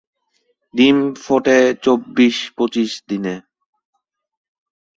[0.73, 3.35] ডিম ফোটে চব্বিশ-পঁচিশ দিনে।